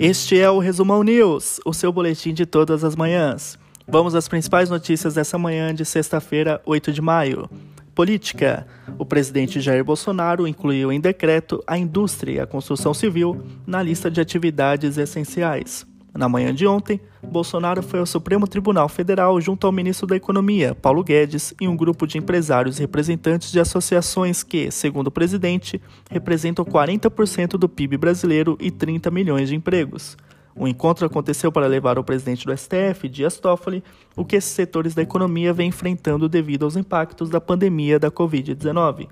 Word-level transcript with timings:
Este 0.00 0.38
é 0.38 0.48
o 0.48 0.60
Resumão 0.60 1.02
News, 1.02 1.58
o 1.64 1.74
seu 1.74 1.92
boletim 1.92 2.32
de 2.32 2.46
todas 2.46 2.84
as 2.84 2.94
manhãs. 2.94 3.58
Vamos 3.84 4.14
às 4.14 4.28
principais 4.28 4.70
notícias 4.70 5.14
dessa 5.14 5.36
manhã 5.36 5.74
de 5.74 5.84
sexta-feira, 5.84 6.62
8 6.64 6.92
de 6.92 7.02
maio. 7.02 7.50
Política. 7.96 8.64
O 8.96 9.04
presidente 9.04 9.60
Jair 9.60 9.84
Bolsonaro 9.84 10.46
incluiu 10.46 10.92
em 10.92 11.00
decreto 11.00 11.60
a 11.66 11.76
indústria 11.76 12.32
e 12.34 12.38
a 12.38 12.46
construção 12.46 12.94
civil 12.94 13.42
na 13.66 13.82
lista 13.82 14.08
de 14.08 14.20
atividades 14.20 14.96
essenciais. 14.98 15.84
Na 16.18 16.28
manhã 16.28 16.52
de 16.52 16.66
ontem, 16.66 17.00
Bolsonaro 17.22 17.80
foi 17.80 18.00
ao 18.00 18.06
Supremo 18.06 18.48
Tribunal 18.48 18.88
Federal 18.88 19.40
junto 19.40 19.68
ao 19.68 19.72
ministro 19.72 20.04
da 20.04 20.16
Economia, 20.16 20.74
Paulo 20.74 21.04
Guedes, 21.04 21.54
e 21.60 21.68
um 21.68 21.76
grupo 21.76 22.08
de 22.08 22.18
empresários 22.18 22.78
e 22.78 22.80
representantes 22.80 23.52
de 23.52 23.60
associações 23.60 24.42
que, 24.42 24.68
segundo 24.72 25.06
o 25.06 25.12
presidente, 25.12 25.80
representam 26.10 26.64
40% 26.64 27.50
do 27.50 27.68
PIB 27.68 27.96
brasileiro 27.98 28.58
e 28.60 28.68
30 28.68 29.12
milhões 29.12 29.48
de 29.48 29.54
empregos. 29.54 30.16
O 30.56 30.66
encontro 30.66 31.06
aconteceu 31.06 31.52
para 31.52 31.68
levar 31.68 31.98
ao 31.98 32.02
presidente 32.02 32.44
do 32.44 32.52
STF, 32.52 33.08
Dias 33.08 33.38
Toffoli, 33.38 33.84
o 34.16 34.24
que 34.24 34.34
esses 34.34 34.50
setores 34.50 34.96
da 34.96 35.02
economia 35.02 35.52
vêm 35.52 35.68
enfrentando 35.68 36.28
devido 36.28 36.64
aos 36.64 36.74
impactos 36.74 37.30
da 37.30 37.40
pandemia 37.40 37.96
da 37.96 38.10
Covid-19. 38.10 39.06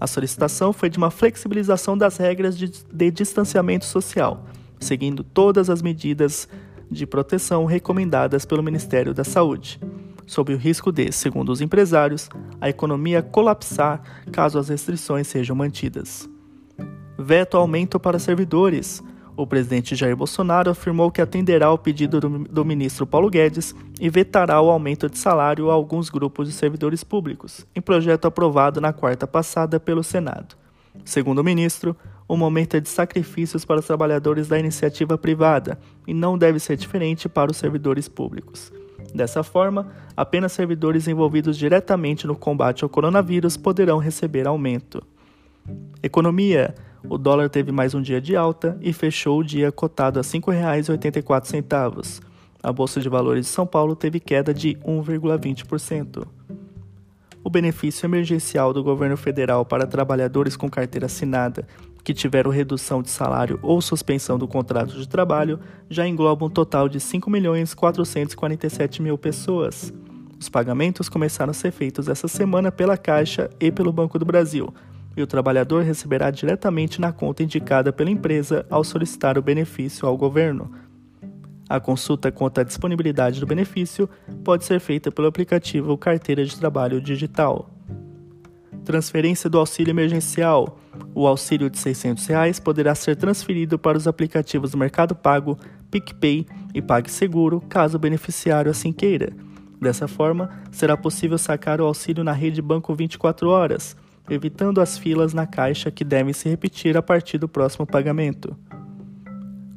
A 0.00 0.06
solicitação 0.06 0.72
foi 0.72 0.88
de 0.88 0.96
uma 0.96 1.10
flexibilização 1.10 1.98
das 1.98 2.16
regras 2.16 2.56
de, 2.56 2.72
de 2.90 3.10
distanciamento 3.10 3.84
social 3.84 4.42
seguindo 4.78 5.22
todas 5.22 5.70
as 5.70 5.82
medidas 5.82 6.48
de 6.90 7.06
proteção 7.06 7.64
recomendadas 7.64 8.44
pelo 8.44 8.62
Ministério 8.62 9.12
da 9.12 9.24
Saúde, 9.24 9.80
sob 10.26 10.52
o 10.52 10.56
risco 10.56 10.92
de, 10.92 11.10
segundo 11.12 11.50
os 11.50 11.60
empresários, 11.60 12.28
a 12.60 12.68
economia 12.68 13.22
colapsar 13.22 14.02
caso 14.32 14.58
as 14.58 14.68
restrições 14.68 15.26
sejam 15.26 15.54
mantidas. 15.54 16.28
Veto 17.18 17.56
aumento 17.56 17.98
para 17.98 18.18
servidores. 18.18 19.02
O 19.36 19.46
presidente 19.46 19.94
Jair 19.94 20.16
Bolsonaro 20.16 20.70
afirmou 20.70 21.10
que 21.10 21.20
atenderá 21.20 21.66
ao 21.66 21.76
pedido 21.76 22.20
do, 22.20 22.38
do 22.38 22.64
ministro 22.64 23.06
Paulo 23.06 23.28
Guedes 23.28 23.74
e 24.00 24.08
vetará 24.08 24.60
o 24.60 24.70
aumento 24.70 25.10
de 25.10 25.18
salário 25.18 25.70
a 25.70 25.74
alguns 25.74 26.08
grupos 26.08 26.48
de 26.48 26.54
servidores 26.54 27.04
públicos, 27.04 27.66
em 27.74 27.80
projeto 27.80 28.26
aprovado 28.26 28.80
na 28.80 28.94
quarta 28.94 29.26
passada 29.26 29.78
pelo 29.78 30.02
Senado. 30.02 30.56
Segundo 31.04 31.40
o 31.40 31.44
ministro, 31.44 31.94
o 32.28 32.36
momento 32.36 32.76
é 32.76 32.80
de 32.80 32.88
sacrifícios 32.88 33.64
para 33.64 33.78
os 33.80 33.86
trabalhadores 33.86 34.48
da 34.48 34.58
iniciativa 34.58 35.16
privada 35.16 35.78
e 36.06 36.12
não 36.12 36.36
deve 36.36 36.58
ser 36.58 36.76
diferente 36.76 37.28
para 37.28 37.50
os 37.50 37.56
servidores 37.56 38.08
públicos. 38.08 38.72
Dessa 39.14 39.42
forma, 39.42 39.88
apenas 40.16 40.52
servidores 40.52 41.06
envolvidos 41.06 41.56
diretamente 41.56 42.26
no 42.26 42.34
combate 42.34 42.82
ao 42.82 42.90
coronavírus 42.90 43.56
poderão 43.56 43.98
receber 43.98 44.46
aumento. 44.46 45.02
Economia: 46.02 46.74
o 47.08 47.16
dólar 47.16 47.48
teve 47.48 47.70
mais 47.70 47.94
um 47.94 48.02
dia 48.02 48.20
de 48.20 48.34
alta 48.34 48.76
e 48.80 48.92
fechou 48.92 49.38
o 49.40 49.44
dia 49.44 49.70
cotado 49.70 50.18
a 50.18 50.22
R$ 50.22 50.28
5,84. 50.28 52.20
A 52.62 52.72
Bolsa 52.72 53.00
de 53.00 53.08
Valores 53.08 53.46
de 53.46 53.52
São 53.52 53.66
Paulo 53.66 53.94
teve 53.94 54.18
queda 54.18 54.52
de 54.52 54.74
1,20% 54.84 56.26
o 57.46 57.48
benefício 57.48 58.04
emergencial 58.04 58.72
do 58.72 58.82
governo 58.82 59.16
federal 59.16 59.64
para 59.64 59.86
trabalhadores 59.86 60.56
com 60.56 60.68
carteira 60.68 61.06
assinada 61.06 61.64
que 62.06 62.14
tiveram 62.14 62.52
redução 62.52 63.02
de 63.02 63.10
salário 63.10 63.58
ou 63.64 63.82
suspensão 63.82 64.38
do 64.38 64.46
contrato 64.46 64.94
de 64.94 65.08
trabalho 65.08 65.58
já 65.90 66.06
engloba 66.06 66.46
um 66.46 66.48
total 66.48 66.88
de 66.88 67.00
5.447 67.00 69.00
mil 69.00 69.18
pessoas. 69.18 69.92
Os 70.38 70.48
pagamentos 70.48 71.08
começaram 71.08 71.50
a 71.50 71.54
ser 71.54 71.72
feitos 71.72 72.08
essa 72.08 72.28
semana 72.28 72.70
pela 72.70 72.96
Caixa 72.96 73.50
e 73.58 73.72
pelo 73.72 73.92
Banco 73.92 74.20
do 74.20 74.24
Brasil, 74.24 74.72
e 75.16 75.22
o 75.22 75.26
trabalhador 75.26 75.82
receberá 75.82 76.30
diretamente 76.30 77.00
na 77.00 77.10
conta 77.10 77.42
indicada 77.42 77.92
pela 77.92 78.08
empresa 78.08 78.64
ao 78.70 78.84
solicitar 78.84 79.36
o 79.36 79.42
benefício 79.42 80.06
ao 80.06 80.16
governo. 80.16 80.70
A 81.68 81.80
consulta 81.80 82.30
quanto 82.30 82.60
à 82.60 82.62
disponibilidade 82.62 83.40
do 83.40 83.48
benefício 83.48 84.08
pode 84.44 84.64
ser 84.64 84.78
feita 84.78 85.10
pelo 85.10 85.26
aplicativo 85.26 85.98
Carteira 85.98 86.44
de 86.44 86.56
Trabalho 86.56 87.00
Digital. 87.00 87.68
Transferência 88.84 89.50
do 89.50 89.58
auxílio 89.58 89.90
emergencial. 89.90 90.78
O 91.14 91.26
auxílio 91.26 91.70
de 91.70 91.78
600 91.78 92.26
reais 92.26 92.60
poderá 92.60 92.94
ser 92.94 93.16
transferido 93.16 93.78
para 93.78 93.96
os 93.96 94.06
aplicativos 94.06 94.74
Mercado 94.74 95.14
Pago, 95.14 95.58
PicPay 95.90 96.46
e 96.74 96.82
PagSeguro, 96.82 97.60
caso 97.68 97.96
o 97.96 98.00
beneficiário 98.00 98.70
assim 98.70 98.92
queira. 98.92 99.32
Dessa 99.80 100.08
forma, 100.08 100.50
será 100.70 100.96
possível 100.96 101.38
sacar 101.38 101.80
o 101.80 101.84
auxílio 101.84 102.24
na 102.24 102.32
rede 102.32 102.62
Banco 102.62 102.94
24 102.94 103.48
horas, 103.48 103.96
evitando 104.28 104.80
as 104.80 104.98
filas 104.98 105.32
na 105.32 105.46
caixa 105.46 105.90
que 105.90 106.04
devem 106.04 106.32
se 106.32 106.48
repetir 106.48 106.96
a 106.96 107.02
partir 107.02 107.38
do 107.38 107.48
próximo 107.48 107.86
pagamento. 107.86 108.56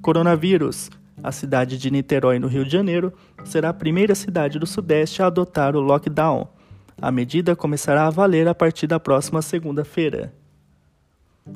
Coronavírus. 0.02 0.90
A 1.22 1.34
cidade 1.34 1.78
de 1.78 1.92
Niterói, 1.92 2.40
no 2.40 2.48
Rio 2.48 2.64
de 2.64 2.72
Janeiro, 2.72 3.14
será 3.44 3.70
a 3.70 3.74
primeira 3.74 4.16
cidade 4.16 4.58
do 4.58 4.66
Sudeste 4.66 5.22
a 5.22 5.28
adotar 5.28 5.76
o 5.76 5.82
lockdown. 5.82 6.48
A 7.02 7.12
medida 7.12 7.56
começará 7.56 8.08
a 8.08 8.10
valer 8.10 8.48
a 8.48 8.56
partir 8.56 8.88
da 8.88 9.00
próxima 9.00 9.42
segunda-feira. 9.42 10.34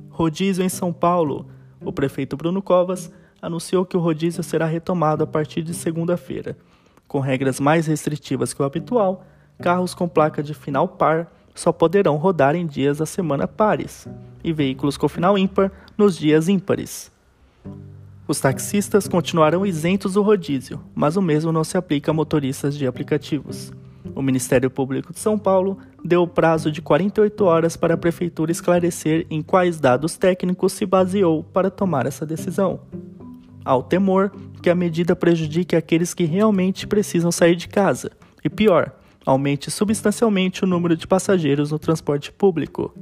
Rodízio 0.10 0.64
em 0.64 0.70
São 0.70 0.94
Paulo. 0.94 1.48
O 1.82 1.92
prefeito 1.92 2.38
Bruno 2.38 2.62
Covas 2.62 3.12
anunciou 3.42 3.86
que 3.86 3.98
o 3.98 4.00
rodízio 4.00 4.42
será 4.44 4.66
retomado 4.66 5.24
a 5.24 5.28
partir 5.28 5.62
de 5.62 5.74
segunda-feira. 5.74 6.58
Com 7.08 7.20
regras 7.20 7.60
mais 7.60 7.88
restritivas 7.88 8.54
que 8.54 8.62
o 8.62 8.66
habitual, 8.66 9.26
carros 9.62 9.94
com 9.94 10.08
placa 10.08 10.42
de 10.42 10.54
final 10.54 10.88
par 10.88 11.32
só 11.54 11.72
poderão 11.72 12.16
rodar 12.16 12.56
em 12.56 12.66
dias 12.66 12.98
da 12.98 13.06
semana 13.06 13.48
pares 13.48 14.08
e 14.44 14.52
veículos 14.52 14.98
com 14.98 15.08
final 15.08 15.38
ímpar 15.38 15.72
nos 15.98 16.18
dias 16.18 16.48
ímpares. 16.48 17.12
Os 18.28 18.40
taxistas 18.40 19.08
continuarão 19.08 19.66
isentos 19.66 20.14
do 20.14 20.22
rodízio, 20.22 20.82
mas 20.96 21.18
o 21.18 21.22
mesmo 21.22 21.52
não 21.52 21.64
se 21.64 21.78
aplica 21.78 22.12
a 22.12 22.14
motoristas 22.14 22.78
de 22.78 22.88
aplicativos. 22.88 23.72
O 24.16 24.22
Ministério 24.22 24.70
Público 24.70 25.12
de 25.12 25.20
São 25.20 25.38
Paulo 25.38 25.78
deu 26.04 26.28
prazo 26.28 26.72
de 26.72 26.82
48 26.82 27.46
horas 27.46 27.76
para 27.76 27.96
a 27.96 27.98
Prefeitura 27.98 28.52
esclarecer 28.52 29.26
em 29.30 29.42
quais 29.42 29.80
dados 29.80 30.18
técnicos 30.18 30.74
se 30.74 30.86
baseou 30.86 31.44
para 31.44 31.72
tomar 31.72 32.06
essa 32.06 32.26
decisão. 32.26 32.82
Há 33.66 33.76
o 33.76 33.84
temor 33.84 34.32
que 34.62 34.70
a 34.70 34.76
medida 34.76 35.16
prejudique 35.16 35.76
aqueles 35.76 36.14
que 36.14 36.26
realmente 36.26 36.86
precisam 36.86 37.32
sair 37.32 37.56
de 37.56 37.68
casa, 37.68 38.12
e 38.44 38.50
pior, 38.50 38.92
aumente 39.26 39.72
substancialmente 39.72 40.64
o 40.64 40.68
número 40.68 40.96
de 40.96 41.08
passageiros 41.08 41.72
no 41.72 41.80
transporte 41.80 42.32
público. 42.32 42.94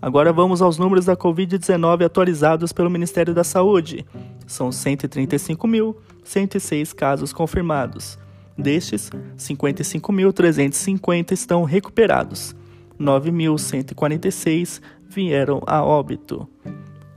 Agora 0.00 0.32
vamos 0.32 0.62
aos 0.62 0.78
números 0.78 1.04
da 1.04 1.16
Covid-19 1.16 2.04
atualizados 2.04 2.72
pelo 2.72 2.90
Ministério 2.90 3.34
da 3.34 3.44
Saúde. 3.44 4.04
São 4.46 4.70
135.106 4.70 6.94
casos 6.94 7.32
confirmados. 7.32 8.18
Destes, 8.56 9.10
55.350 9.36 11.32
estão 11.32 11.64
recuperados. 11.64 12.56
9.146 12.98 14.80
vieram 15.08 15.62
a 15.66 15.84
óbito. 15.84 16.48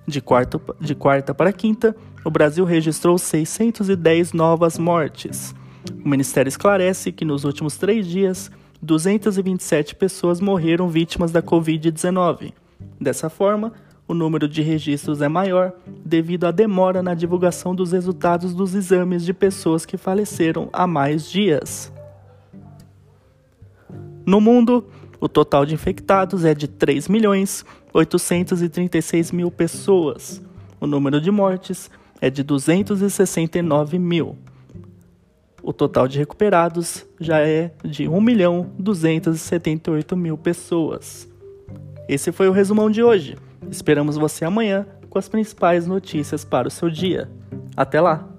De, 0.05 0.21
quarto, 0.21 0.61
de 0.79 0.93
quarta 0.93 1.33
para 1.33 1.53
quinta, 1.53 1.95
o 2.25 2.29
Brasil 2.29 2.65
registrou 2.65 3.17
610 3.17 4.33
novas 4.33 4.77
mortes. 4.77 5.55
O 6.03 6.09
Ministério 6.09 6.49
esclarece 6.49 7.11
que 7.11 7.23
nos 7.23 7.45
últimos 7.45 7.77
três 7.77 8.05
dias, 8.05 8.51
227 8.81 9.95
pessoas 9.95 10.41
morreram 10.41 10.89
vítimas 10.89 11.31
da 11.31 11.41
Covid-19. 11.41 12.53
Dessa 12.99 13.29
forma, 13.29 13.73
o 14.09 14.15
número 14.15 14.47
de 14.47 14.63
registros 14.63 15.21
é 15.21 15.27
maior 15.27 15.71
devido 16.03 16.45
à 16.45 16.51
demora 16.51 17.03
na 17.03 17.13
divulgação 17.13 17.75
dos 17.75 17.91
resultados 17.91 18.55
dos 18.55 18.73
exames 18.73 19.23
de 19.23 19.35
pessoas 19.35 19.85
que 19.85 19.97
faleceram 19.97 20.67
há 20.73 20.87
mais 20.87 21.29
dias. 21.29 21.93
No 24.25 24.41
mundo, 24.41 24.83
o 25.19 25.29
total 25.29 25.63
de 25.63 25.75
infectados 25.75 26.43
é 26.43 26.55
de 26.55 26.67
3 26.67 27.07
milhões 27.07 27.63
836 27.93 29.31
mil 29.31 29.51
pessoas. 29.51 30.41
O 30.81 30.87
número 30.87 31.21
de 31.21 31.29
mortes 31.29 31.91
é 32.19 32.31
de 32.31 32.41
269 32.41 33.99
mil. 33.99 34.35
O 35.61 35.71
total 35.71 36.07
de 36.07 36.17
recuperados 36.17 37.05
já 37.19 37.41
é 37.41 37.71
de 37.85 38.07
1 38.07 38.19
milhão 38.19 38.71
278 38.79 40.17
mil 40.17 40.35
pessoas. 40.35 41.29
Esse 42.07 42.31
foi 42.31 42.49
o 42.49 42.51
resumão 42.51 42.89
de 42.89 43.03
hoje. 43.03 43.37
Esperamos 43.71 44.17
você 44.17 44.45
amanhã 44.45 44.85
com 45.09 45.19
as 45.19 45.27
principais 45.29 45.87
notícias 45.87 46.43
para 46.45 46.67
o 46.67 46.71
seu 46.71 46.89
dia. 46.89 47.29
Até 47.75 47.99
lá! 47.99 48.38